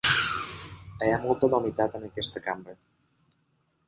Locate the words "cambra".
2.47-2.75